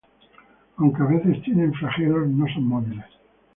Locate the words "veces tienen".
1.05-1.73